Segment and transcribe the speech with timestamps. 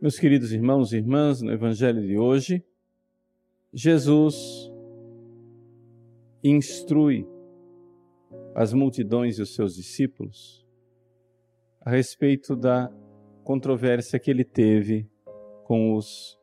[0.00, 2.64] Meus queridos irmãos e irmãs, no Evangelho de hoje,
[3.72, 4.70] Jesus
[6.40, 7.26] instrui
[8.54, 10.64] as multidões e os seus discípulos
[11.80, 12.92] a respeito da
[13.42, 15.10] controvérsia que ele teve
[15.64, 16.38] com os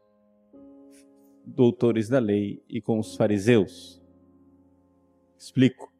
[1.45, 4.03] doutores da lei e com os fariseus.
[5.39, 5.93] Explico.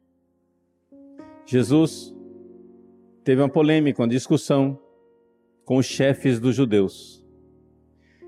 [1.46, 2.14] Jesus
[3.24, 4.78] teve uma polêmica, uma discussão
[5.64, 7.25] com os chefes dos judeus.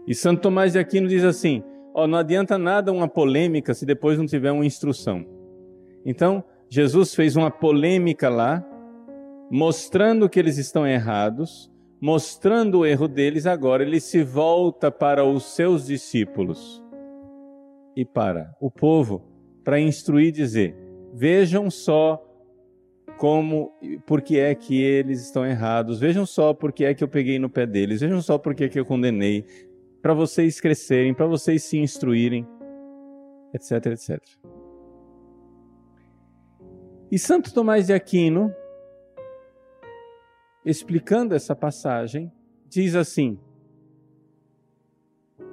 [0.08, 1.62] E Santo Tomás de Aquino diz assim:
[1.94, 5.22] ó, não adianta nada uma polêmica se depois não tiver uma instrução.
[6.02, 8.66] Então, Jesus fez uma polêmica lá,
[9.50, 15.54] mostrando que eles estão errados, mostrando o erro deles, agora ele se volta para os
[15.54, 16.82] seus discípulos
[17.94, 19.22] e para o povo
[19.62, 20.74] para instruir e dizer:
[21.12, 22.24] vejam só
[23.18, 23.72] como,
[24.06, 27.66] porque é que eles estão errados, vejam só porque é que eu peguei no pé
[27.66, 29.44] deles, vejam só porque é que eu condenei,
[30.00, 32.46] para vocês crescerem, para vocês se instruírem,
[33.52, 34.22] etc, etc.
[37.10, 38.54] E Santo Tomás de Aquino,
[40.64, 42.30] explicando essa passagem,
[42.68, 43.38] diz assim: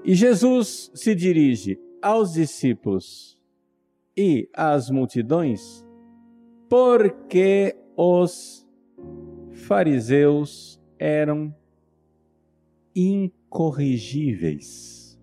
[0.03, 3.39] E Jesus se dirige aos discípulos
[4.17, 5.85] e às multidões,
[6.69, 8.67] porque os
[9.53, 11.55] fariseus eram
[13.55, 15.17] incorrigíveis.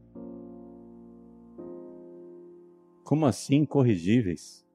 [3.05, 4.66] Como assim incorrigíveis?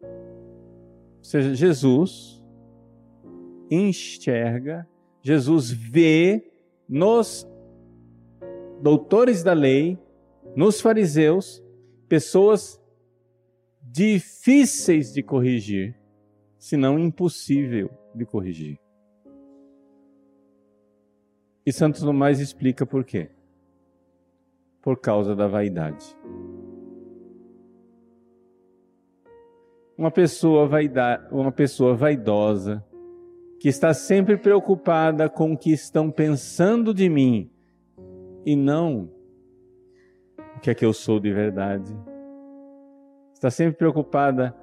[0.00, 2.40] Ou seja, Jesus
[3.68, 4.88] enxerga,
[5.22, 6.52] Jesus vê
[6.88, 7.46] nos
[8.80, 9.98] doutores da lei,
[10.54, 11.62] nos fariseus,
[12.08, 12.80] pessoas
[13.82, 15.98] difíceis de corrigir,
[16.58, 18.79] se não impossível de corrigir.
[21.64, 23.30] E Santos Tomás explica por quê.
[24.82, 26.16] Por causa da vaidade.
[29.96, 32.82] Uma pessoa, vaida, uma pessoa vaidosa,
[33.60, 37.50] que está sempre preocupada com o que estão pensando de mim
[38.46, 39.10] e não
[40.56, 41.94] o que é que eu sou de verdade.
[43.34, 44.54] Está sempre preocupada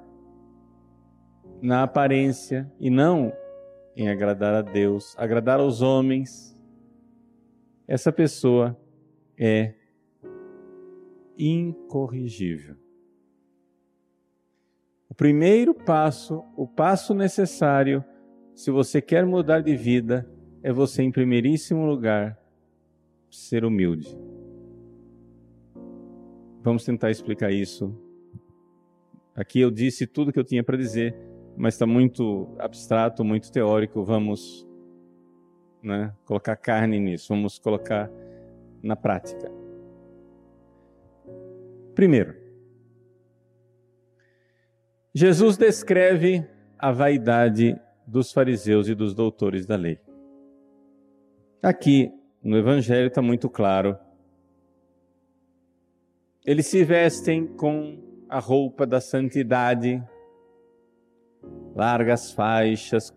[1.60, 3.32] na aparência e não
[3.96, 6.57] em agradar a Deus, agradar aos homens.
[7.88, 8.78] Essa pessoa
[9.34, 9.72] é
[11.38, 12.76] incorrigível.
[15.08, 18.04] O primeiro passo, o passo necessário,
[18.54, 20.30] se você quer mudar de vida,
[20.62, 22.38] é você, em primeiríssimo lugar,
[23.30, 24.18] ser humilde.
[26.60, 27.98] Vamos tentar explicar isso.
[29.34, 31.16] Aqui eu disse tudo que eu tinha para dizer,
[31.56, 34.04] mas está muito abstrato, muito teórico.
[34.04, 34.67] Vamos
[35.88, 38.10] né, colocar carne nisso, vamos colocar
[38.82, 39.50] na prática.
[41.94, 42.36] Primeiro,
[45.12, 46.46] Jesus descreve
[46.78, 47.76] a vaidade
[48.06, 49.98] dos fariseus e dos doutores da lei.
[51.60, 52.12] Aqui
[52.42, 53.98] no Evangelho está muito claro
[56.48, 60.02] eles se vestem com a roupa da santidade,
[61.76, 63.10] largas faixas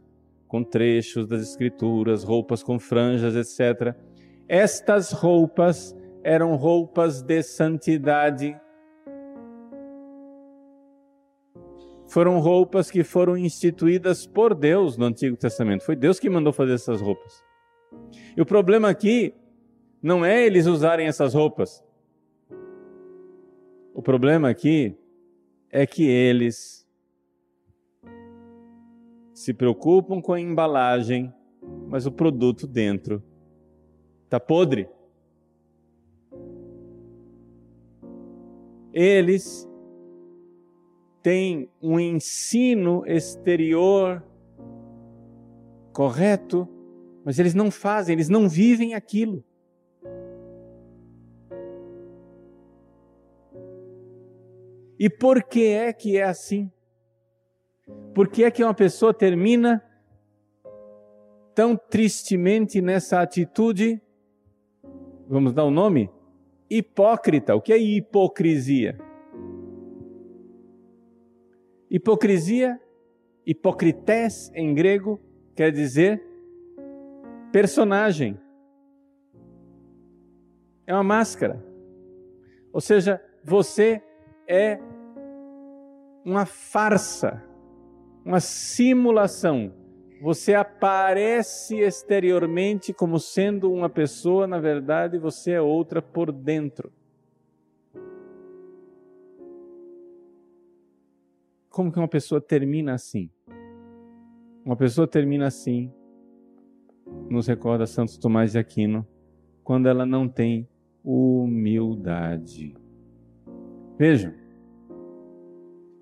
[0.51, 3.95] com trechos das Escrituras, roupas com franjas, etc.
[4.50, 5.95] Estas roupas
[6.25, 8.59] eram roupas de santidade.
[12.06, 15.85] Foram roupas que foram instituídas por Deus no Antigo Testamento.
[15.85, 17.41] Foi Deus que mandou fazer essas roupas.
[18.35, 19.33] E o problema aqui
[20.03, 21.81] não é eles usarem essas roupas.
[23.94, 24.97] O problema aqui
[25.69, 26.81] é que eles
[29.41, 31.34] se preocupam com a embalagem,
[31.88, 33.24] mas o produto dentro
[34.24, 34.88] está podre.
[38.94, 39.68] Eles
[41.24, 44.24] têm um ensino exterior
[45.91, 46.68] correto,
[47.25, 49.44] mas eles não fazem, eles não vivem aquilo.
[55.00, 56.71] E por que é que é assim?
[58.13, 59.84] Por que é que uma pessoa termina
[61.56, 64.02] tão tristemente nessa atitude?
[65.28, 66.10] Vamos dar um nome?
[66.69, 67.56] Hipócrita.
[67.56, 68.98] O que é hipocrisia?
[71.90, 72.80] Hipocrisia,
[73.46, 75.19] hipocrités em grego,
[75.56, 76.22] quer dizer
[77.52, 78.40] personagem.
[80.88, 81.63] É uma máscara.
[82.74, 84.02] Ou seja, você
[84.48, 84.80] é
[86.25, 87.44] uma farsa,
[88.25, 89.73] uma simulação.
[90.21, 96.91] você aparece exteriormente como sendo uma pessoa, na verdade você é outra por dentro.
[101.71, 103.31] Como que uma pessoa termina assim?
[104.63, 105.91] Uma pessoa termina assim,
[107.27, 109.07] nos recorda Santo Tomás de Aquino,
[109.63, 110.69] quando ela não tem
[111.03, 112.75] humildade.
[113.97, 114.35] Vejam,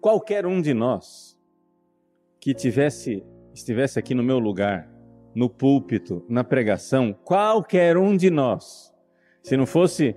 [0.01, 1.38] qualquer um de nós
[2.39, 4.89] que tivesse estivesse aqui no meu lugar,
[5.35, 8.93] no púlpito, na pregação, qualquer um de nós,
[9.43, 10.15] se não fosse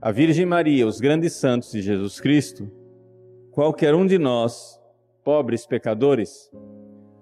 [0.00, 2.70] a Virgem Maria, os grandes santos de Jesus Cristo,
[3.52, 4.80] qualquer um de nós,
[5.22, 6.50] pobres pecadores,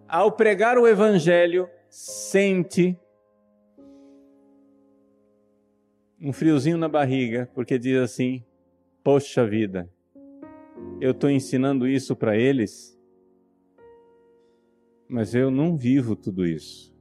[0.08, 2.98] ao pregar o evangelho, sente
[6.20, 8.44] um friozinho na barriga, porque diz assim:
[9.02, 9.88] Poxa vida,
[11.00, 12.98] eu estou ensinando isso para eles,
[15.11, 16.95] mas eu não vivo tudo isso.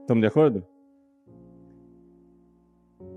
[0.00, 0.66] Estamos de acordo?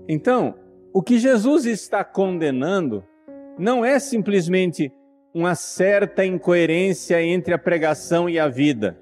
[0.06, 0.54] Então,
[0.92, 3.02] o que Jesus está condenando
[3.58, 4.92] não é simplesmente
[5.32, 8.96] uma certa incoerência entre a pregação e a vida.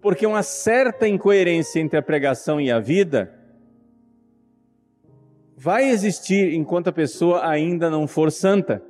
[0.00, 3.34] Porque uma certa incoerência entre a pregação e a vida
[5.56, 8.82] vai existir enquanto a pessoa ainda não for santa.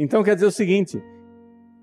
[0.00, 1.00] Então quer dizer o seguinte: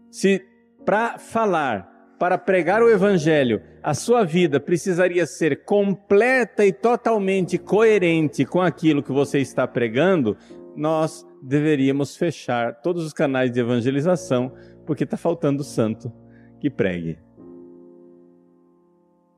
[0.10, 0.44] se
[0.84, 8.44] para falar, para pregar o evangelho, a sua vida precisaria ser completa e totalmente coerente
[8.44, 10.36] com aquilo que você está pregando,
[10.76, 14.52] nós deveríamos fechar todos os canais de evangelização,
[14.86, 16.12] porque está faltando santo
[16.60, 17.20] que pregue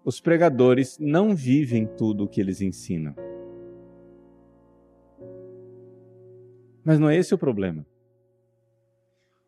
[0.10, 3.14] os pregadores não vivem tudo o que eles ensinam.
[6.84, 7.86] Mas não é esse o problema.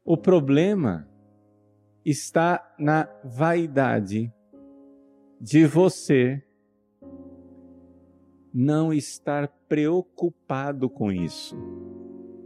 [0.04, 1.08] O problema
[2.04, 4.34] está na vaidade
[5.40, 6.42] de você
[8.54, 11.56] não estar preocupado com isso.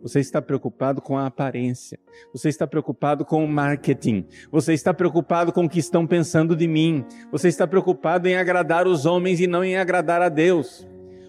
[0.02, 1.98] Você está preocupado com a aparência.
[2.32, 4.28] Você está preocupado com o marketing.
[4.52, 7.06] Você está preocupado com o que estão pensando de mim.
[7.32, 10.86] Você está preocupado em agradar os homens e não em agradar a Deus.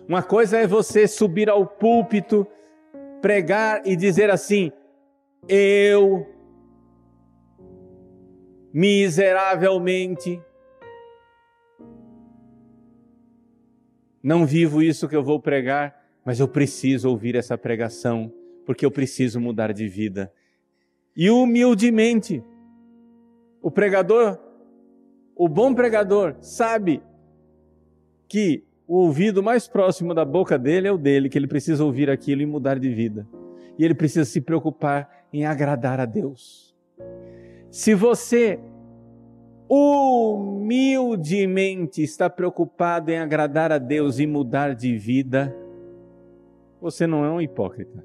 [0.08, 2.46] Uma coisa é você subir ao púlpito,
[3.22, 4.70] pregar e dizer assim:
[5.48, 6.26] Eu,
[8.72, 10.42] miseravelmente,
[14.22, 18.32] não vivo isso que eu vou pregar, mas eu preciso ouvir essa pregação
[18.64, 20.32] porque eu preciso mudar de vida.
[21.16, 22.42] E humildemente,
[23.62, 24.36] o pregador,
[25.36, 27.00] o bom pregador, sabe
[28.28, 32.10] que o ouvido mais próximo da boca dele é o dele, que ele precisa ouvir
[32.10, 33.26] aquilo e mudar de vida.
[33.78, 36.76] E ele precisa se preocupar em agradar a Deus.
[37.70, 38.60] Se você
[39.68, 45.54] humildemente está preocupado em agradar a Deus e mudar de vida,
[46.80, 48.04] você não é um hipócrita.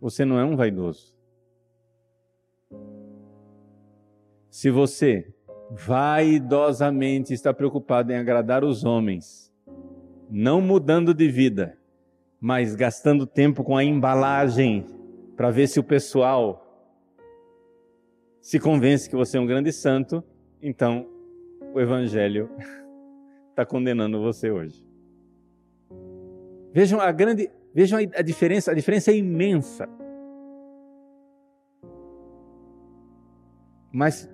[0.00, 1.14] Você não é um vaidoso.
[4.50, 5.32] Se você
[5.70, 9.50] vaidosamente está preocupado em agradar os homens,
[10.30, 11.78] não mudando de vida,
[12.40, 14.86] mas gastando tempo com a embalagem
[15.36, 16.66] para ver se o pessoal
[18.40, 20.22] se convence que você é um grande santo,
[20.60, 21.06] então
[21.72, 22.50] o Evangelho
[23.50, 24.86] está condenando você hoje.
[26.72, 29.88] Vejam a grande Vejam a diferença, a diferença é imensa.
[33.90, 34.28] Mas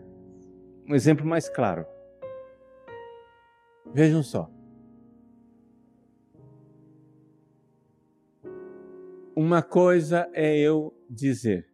[0.89, 1.87] um exemplo mais claro.
[3.95, 4.51] Vejam só.
[9.41, 11.71] Uma coisa é eu dizer,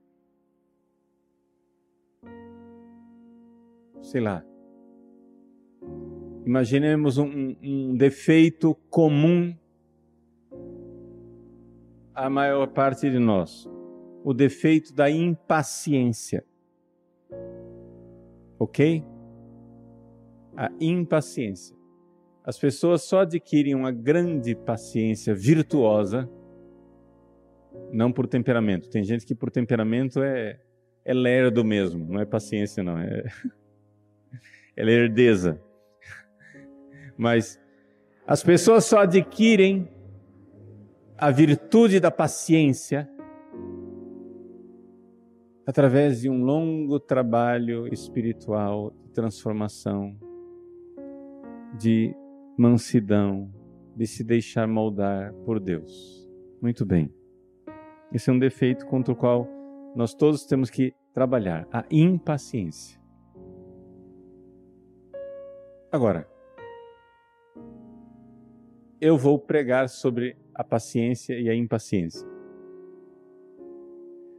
[4.02, 4.44] sei lá,
[6.44, 9.56] imaginemos um, um defeito comum
[12.14, 13.66] a maior parte de nós,
[14.22, 16.44] o defeito da impaciência.
[18.58, 19.02] Ok?
[20.54, 21.74] A impaciência.
[22.44, 26.30] As pessoas só adquirem uma grande paciência virtuosa,
[27.92, 28.88] não por temperamento.
[28.90, 30.60] Tem gente que por temperamento é,
[31.04, 33.24] é lerdo mesmo, não é paciência, não, é,
[34.76, 35.60] é lerdeza.
[37.16, 37.60] Mas
[38.26, 39.88] as pessoas só adquirem
[41.16, 43.08] a virtude da paciência
[45.66, 50.16] através de um longo trabalho espiritual de transformação,
[51.78, 52.14] de
[52.58, 53.50] mansidão,
[53.96, 56.28] de se deixar moldar por Deus.
[56.60, 57.10] Muito bem.
[58.12, 59.48] Esse é um defeito contra o qual
[59.94, 63.00] nós todos temos que trabalhar a impaciência.
[65.90, 66.28] Agora,
[69.00, 72.26] eu vou pregar sobre a paciência e a impaciência.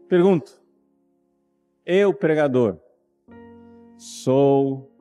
[0.08, 0.62] Pergunto,
[1.86, 2.80] eu, pregador,
[3.98, 4.92] sou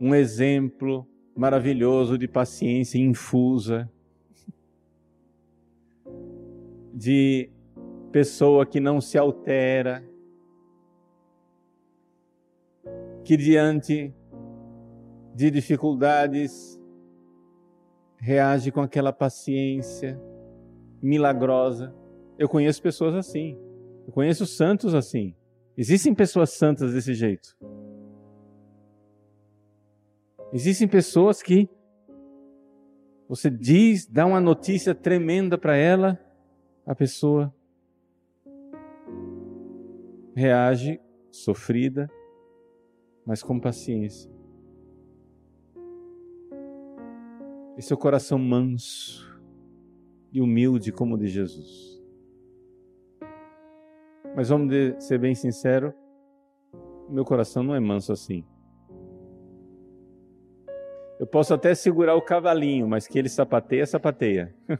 [0.00, 3.90] um exemplo maravilhoso de paciência infusa,
[6.92, 7.53] de
[8.14, 10.08] pessoa que não se altera,
[13.24, 14.14] que diante
[15.34, 16.80] de dificuldades
[18.16, 20.16] reage com aquela paciência
[21.02, 21.92] milagrosa.
[22.38, 23.58] Eu conheço pessoas assim.
[24.06, 25.34] Eu conheço santos assim.
[25.76, 27.58] Existem pessoas santas desse jeito.
[30.52, 31.68] Existem pessoas que
[33.28, 36.16] você diz, dá uma notícia tremenda para ela,
[36.86, 37.52] a pessoa
[40.34, 41.00] reage
[41.30, 42.10] sofrida,
[43.24, 44.30] mas com paciência.
[47.76, 49.40] Esse é o coração manso
[50.32, 52.02] e humilde como o de Jesus.
[54.36, 55.94] Mas vamos ser bem sincero,
[57.08, 58.44] meu coração não é manso assim.
[61.18, 64.54] Eu posso até segurar o cavalinho, mas que ele sapateia, sapateia.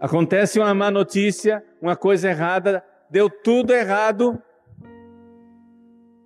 [0.00, 4.42] Acontece uma má notícia, uma coisa errada, deu tudo errado.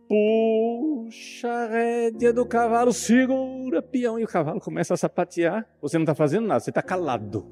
[0.06, 5.68] Puxa a rédea do cavalo, segura, peão, e o cavalo começa a sapatear.
[5.82, 7.44] Você não está fazendo nada, você está calado,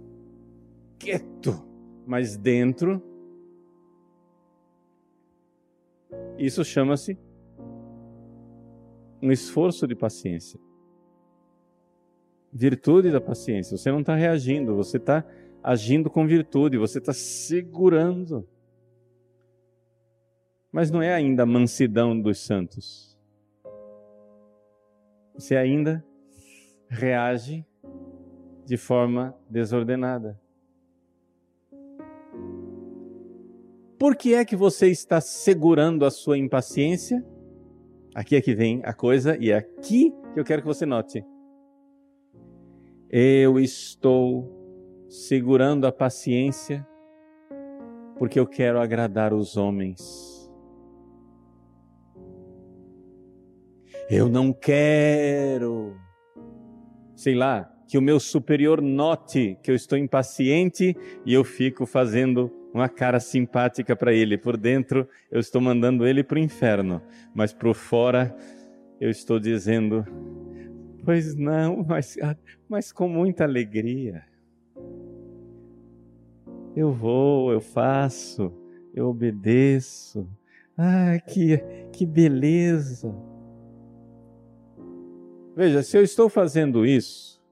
[1.00, 1.60] quieto,
[2.06, 3.02] mas dentro.
[6.38, 7.18] Isso chama-se
[9.20, 10.60] um esforço de paciência.
[12.52, 13.76] Virtude da paciência.
[13.76, 15.26] Você não está reagindo, você está
[15.66, 18.48] agindo com virtude, você está segurando.
[20.70, 23.18] Mas não é ainda a mansidão dos santos.
[25.34, 26.06] Você ainda
[26.88, 27.66] reage
[28.64, 30.40] de forma desordenada.
[33.98, 37.26] Por que é que você está segurando a sua impaciência?
[38.14, 41.24] Aqui é que vem a coisa e é aqui que eu quero que você note.
[43.10, 44.65] Eu estou
[45.08, 46.86] segurando a paciência
[48.18, 50.50] porque eu quero agradar os homens.
[54.08, 55.96] Eu não quero,
[57.14, 62.50] sei lá, que o meu superior note que eu estou impaciente e eu fico fazendo
[62.72, 64.38] uma cara simpática para ele.
[64.38, 67.02] Por dentro, eu estou mandando ele para o inferno,
[67.34, 68.34] mas por fora,
[69.00, 70.04] eu estou dizendo:
[71.04, 72.16] Pois não, mas,
[72.68, 74.24] mas com muita alegria.
[76.76, 78.52] Eu vou, eu faço,
[78.94, 80.28] eu obedeço.
[80.76, 81.58] Ah, que,
[81.90, 83.12] que beleza!
[85.56, 87.42] Veja, se eu estou fazendo isso,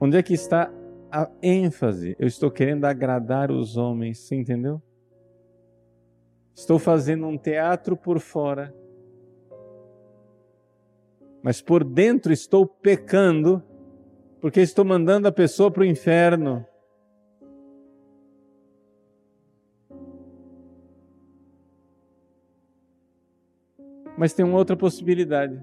[0.00, 0.72] onde é que está
[1.10, 2.14] a ênfase.
[2.18, 4.80] Eu estou querendo agradar os homens, você entendeu?
[6.54, 8.74] Estou fazendo um teatro por fora,
[11.42, 13.62] mas por dentro estou pecando,
[14.40, 16.66] porque estou mandando a pessoa para o inferno.
[24.18, 25.62] Mas tem uma outra possibilidade.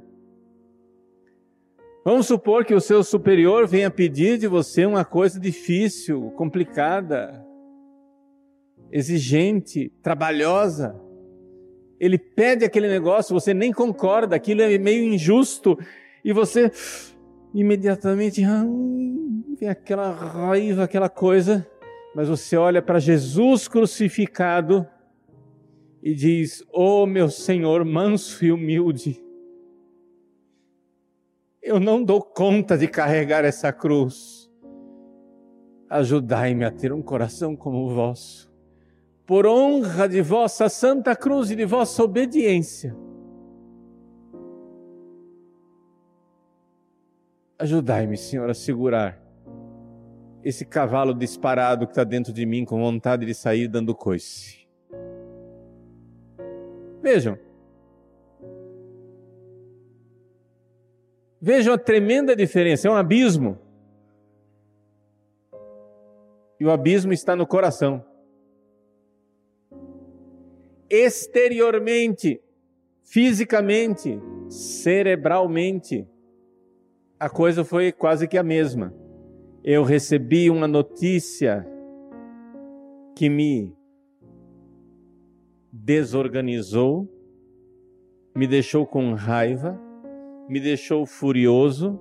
[2.05, 7.45] Vamos supor que o seu superior venha pedir de você uma coisa difícil, complicada,
[8.89, 10.95] exigente, trabalhosa.
[11.99, 15.77] Ele pede aquele negócio, você nem concorda, aquilo é meio injusto,
[16.23, 16.71] e você
[17.53, 18.63] imediatamente ah,
[19.59, 21.67] vem aquela raiva, aquela coisa,
[22.15, 24.87] mas você olha para Jesus crucificado
[26.05, 29.25] e diz: Oh, meu Senhor, manso e humilde
[31.65, 34.47] eu não dou conta de carregar essa cruz.
[35.89, 38.53] Ajudai-me a ter um coração como o vosso,
[39.25, 42.95] por honra de vossa santa cruz e de vossa obediência.
[47.57, 49.19] Ajudai-me, Senhor, a segurar
[50.43, 54.64] esse cavalo disparado que está dentro de mim com vontade de sair dando coice.
[57.05, 57.37] Vejam,
[61.39, 63.59] Vejam a tremenda diferença, é um abismo.
[66.59, 68.03] E o abismo está no coração.
[70.89, 72.41] Exteriormente,
[73.03, 74.19] fisicamente,
[74.49, 76.07] cerebralmente,
[77.19, 78.91] a coisa foi quase que a mesma.
[79.63, 81.63] Eu recebi uma notícia
[83.15, 83.74] que me
[85.77, 87.07] desorganizou,
[88.33, 89.79] me deixou com raiva,
[90.47, 91.99] me deixou furioso.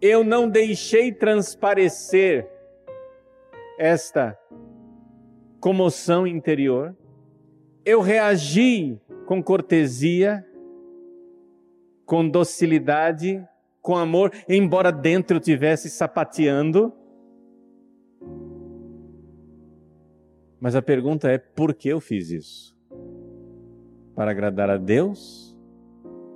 [0.00, 2.48] Eu não deixei transparecer
[3.78, 4.36] esta
[5.60, 6.96] comoção interior.
[7.84, 10.44] Eu reagi com cortesia,
[12.04, 13.46] com docilidade,
[13.80, 16.92] com amor, embora dentro eu tivesse sapateando.
[20.62, 22.78] Mas a pergunta é: por que eu fiz isso?
[24.14, 25.58] Para agradar a Deus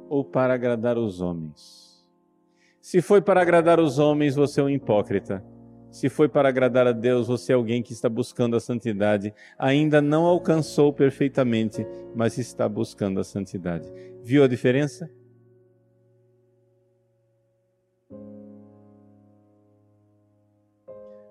[0.09, 2.05] ou para agradar os homens?
[2.81, 5.45] Se foi para agradar os homens, você é um hipócrita.
[5.93, 9.33] Se foi para agradar a Deus, você é alguém que está buscando a santidade.
[9.57, 13.89] Ainda não alcançou perfeitamente, mas está buscando a santidade.
[14.25, 15.09] Viu a diferença?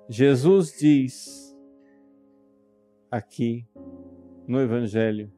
[0.08, 1.45] Jesus diz
[3.15, 3.65] aqui
[4.45, 5.31] no Evangelho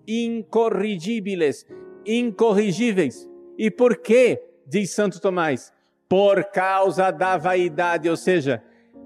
[0.08, 1.66] incorrigíveis,
[2.06, 3.28] incorrigíveis.
[3.58, 4.42] E por quê?
[4.66, 5.72] Diz Santo Tomás.
[6.08, 8.62] Por causa da vaidade, ou seja,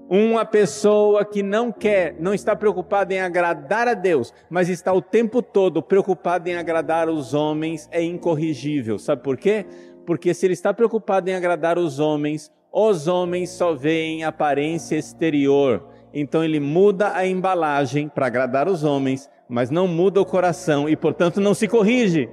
[0.09, 5.01] uma pessoa que não quer, não está preocupada em agradar a Deus, mas está o
[5.01, 8.97] tempo todo preocupada em agradar os homens, é incorrigível.
[8.97, 9.65] Sabe por quê?
[10.05, 15.89] Porque se ele está preocupado em agradar os homens, os homens só veem aparência exterior.
[16.13, 20.95] Então ele muda a embalagem para agradar os homens, mas não muda o coração e,
[20.95, 22.29] portanto, não se corrige.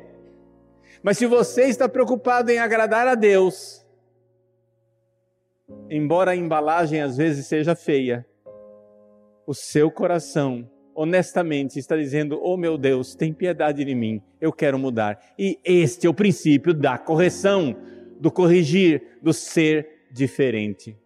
[1.02, 3.84] Mas se você está preocupado em agradar a Deus,
[5.88, 8.26] embora a embalagem às vezes seja feia,
[9.46, 14.78] o seu coração honestamente está dizendo: Oh meu Deus, tem piedade de mim, eu quero
[14.78, 15.18] mudar.
[15.38, 17.74] E este é o princípio da correção,
[18.20, 20.96] do corrigir, do ser diferente.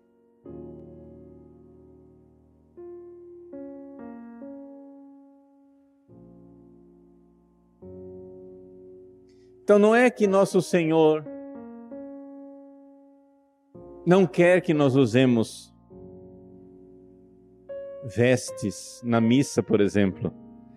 [9.64, 11.24] Então não é que nosso Senhor
[14.06, 15.74] não quer que nós usemos
[18.04, 20.30] vestes na missa, por exemplo.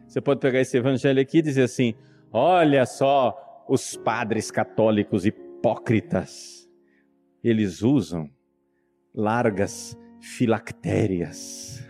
[0.08, 1.96] Você pode pegar esse evangelho aqui e dizer assim:
[2.32, 6.66] olha só os padres católicos hipócritas.
[7.44, 8.30] Eles usam
[9.14, 11.86] largas filactérias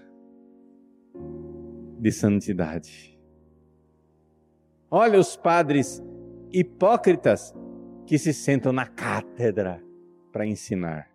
[2.00, 3.16] de santidade.
[4.90, 6.02] Olha os padres
[6.52, 7.54] hipócritas
[8.06, 9.84] que se sentam na cátedra
[10.32, 11.10] para ensinar.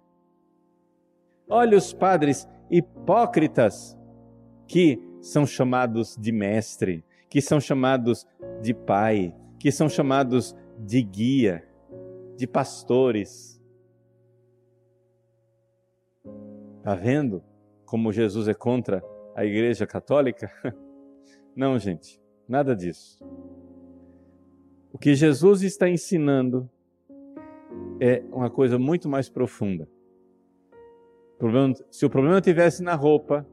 [1.48, 3.96] Olha os padres hipócritas
[4.66, 8.26] que são chamados de mestre, que são chamados
[8.60, 11.66] de pai, que são chamados de guia,
[12.36, 13.60] de pastores.
[16.78, 17.42] Está vendo
[17.84, 20.50] como Jesus é contra a Igreja Católica?
[21.54, 23.22] Não, gente, nada disso.
[24.92, 26.68] O que Jesus está ensinando
[27.98, 29.88] é uma coisa muito mais profunda.
[31.90, 33.46] se o problema tivesse na roupa,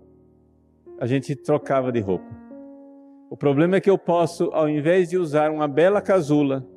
[0.99, 2.30] a gente trocava de roupa.
[3.30, 6.67] O problema é que eu posso, ao invés de usar uma bela casula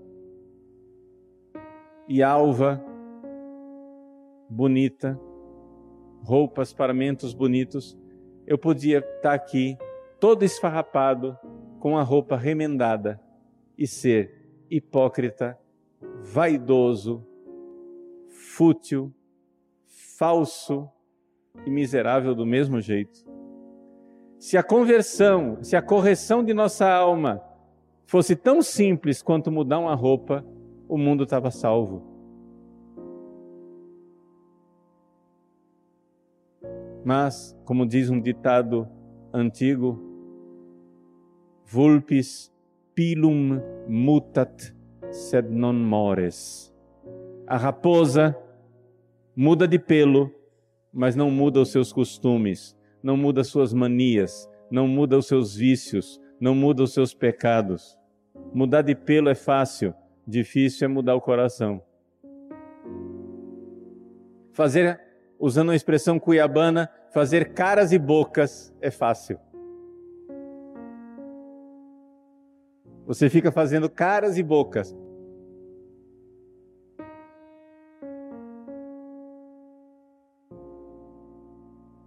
[2.09, 2.81] e alva
[4.49, 5.19] bonita,
[6.23, 7.99] roupas, paramentos bonitos,
[8.47, 9.77] eu podia estar aqui
[10.21, 11.37] todo esfarrapado
[11.81, 13.21] com a roupa remendada
[13.77, 14.42] e ser
[14.77, 15.59] hipócrita,
[16.23, 17.27] vaidoso,
[18.29, 19.13] fútil,
[20.17, 20.89] falso
[21.67, 23.25] e miserável do mesmo jeito.
[24.39, 27.43] Se a conversão, se a correção de nossa alma
[28.07, 30.45] fosse tão simples quanto mudar uma roupa,
[30.89, 32.11] o mundo estava salvo.
[37.05, 38.89] Mas, como diz um ditado
[39.33, 40.01] antigo,
[41.65, 42.52] vulpis
[42.95, 44.75] pilum mutat
[45.11, 46.73] sed non mores.
[47.47, 48.37] A raposa
[49.35, 50.31] muda de pelo,
[50.93, 56.21] mas não muda os seus costumes, não muda suas manias, não muda os seus vícios,
[56.41, 57.99] não muda os seus pecados.
[58.55, 59.95] Mudar de pelo é fácil,
[60.27, 61.83] difícil é mudar o coração.
[64.53, 65.01] Fazer,
[65.39, 69.39] usando a expressão cuiabana, fazer caras e bocas é fácil.
[73.13, 74.97] Você fica fazendo caras e bocas.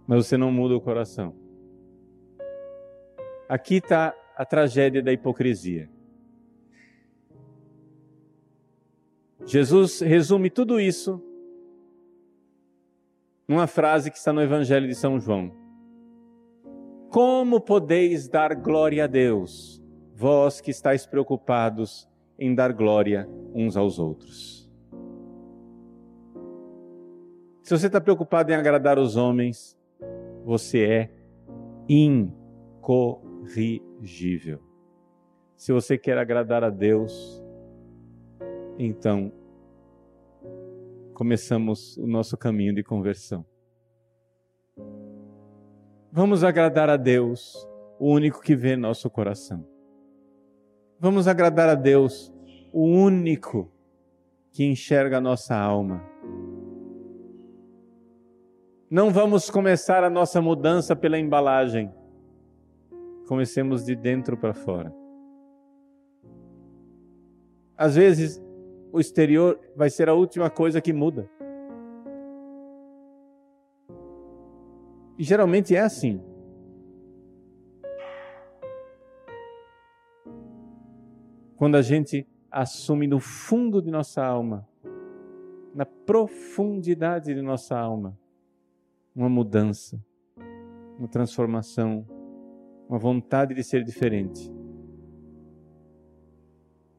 [0.04, 1.32] Mas você não muda o coração.
[3.48, 5.88] Aqui está a tragédia da hipocrisia.
[9.44, 11.22] Jesus resume tudo isso
[13.46, 15.54] numa frase que está no Evangelho de São João.
[17.10, 19.85] Como podeis dar glória a Deus,
[20.16, 24.66] vós que estáis preocupados em dar glória uns aos outros?
[27.62, 29.78] Se você está preocupado em agradar os homens,
[30.42, 31.10] você é
[31.86, 34.62] incorrigível.
[35.54, 37.44] Se você quer agradar a Deus,
[38.78, 39.30] então
[41.12, 43.44] começamos o nosso caminho de conversão.
[46.10, 49.75] Vamos agradar a Deus, o único que vê nosso coração.
[50.98, 52.32] Vamos agradar a Deus,
[52.72, 53.70] o único
[54.50, 56.02] que enxerga a nossa alma.
[58.90, 61.92] Não vamos começar a nossa mudança pela embalagem.
[63.28, 64.94] Comecemos de dentro para fora.
[67.76, 68.42] Às vezes,
[68.90, 71.28] o exterior vai ser a última coisa que muda.
[75.18, 76.22] E geralmente é assim.
[81.56, 84.68] Quando a gente assume no fundo de nossa alma,
[85.74, 88.18] na profundidade de nossa alma,
[89.14, 89.98] uma mudança,
[90.98, 92.06] uma transformação,
[92.86, 94.52] uma vontade de ser diferente.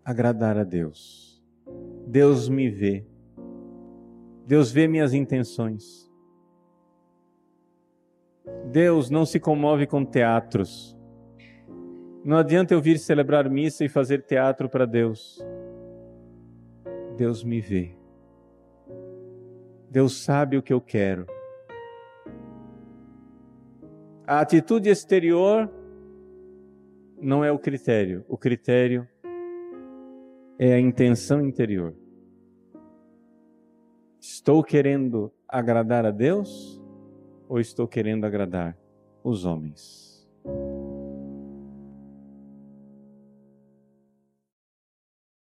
[0.03, 1.43] Agradar a Deus.
[2.07, 3.05] Deus me vê.
[4.45, 6.11] Deus vê minhas intenções.
[8.71, 10.96] Deus não se comove com teatros.
[12.27, 15.41] Não adianta eu vir celebrar missa e fazer teatro para Deus.
[17.15, 17.95] Deus me vê.
[19.89, 21.25] Deus sabe o que eu quero.
[24.27, 25.71] A atitude exterior
[27.17, 28.25] não é o critério.
[28.27, 29.07] O critério
[30.59, 31.95] é a intenção interior.
[34.19, 36.77] Estou querendo agradar a Deus
[37.47, 38.77] ou estou querendo agradar
[39.23, 40.27] os homens?